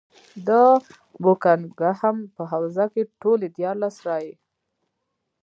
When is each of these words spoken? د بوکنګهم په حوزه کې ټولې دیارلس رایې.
د 0.47 0.49
بوکنګهم 1.23 2.17
په 2.35 2.41
حوزه 2.51 2.85
کې 2.93 3.03
ټولې 3.21 3.47
دیارلس 3.57 3.95
رایې. 4.07 4.33